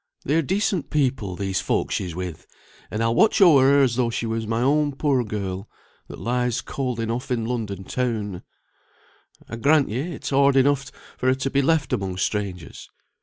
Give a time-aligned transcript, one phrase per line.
[0.25, 2.47] They are decent people, these folk she is with,
[2.89, 5.69] and I'll watch o'er her as though she was my own poor girl,
[6.07, 8.41] that lies cold enough in London town.
[9.47, 12.89] I grant ye, it's hard enough for her to be left among strangers.